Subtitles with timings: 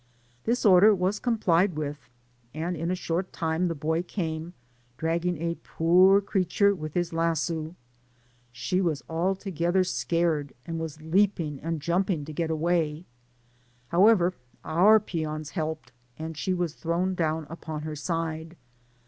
[0.45, 2.09] This order was complied with,
[2.55, 4.53] and in a short time the boy came,
[4.97, 7.75] dragging a poor creature with his lasso.
[8.51, 13.05] She was altogether scared, and was leaping and jumping to get away;
[13.89, 14.33] however,
[14.65, 18.55] our peons helped, and she was thrown down upon her side.